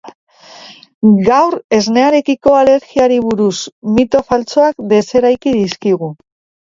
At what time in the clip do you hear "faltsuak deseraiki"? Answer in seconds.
4.33-5.55